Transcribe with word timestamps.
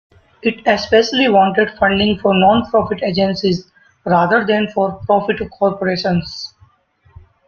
It 0.41 0.63
especially 0.65 1.29
wanted 1.29 1.77
funding 1.77 2.17
for 2.17 2.33
nonprofit 2.33 3.03
agencies, 3.03 3.69
rather 4.03 4.43
than 4.43 4.67
for-profit 4.69 5.47
corporations. 5.51 6.55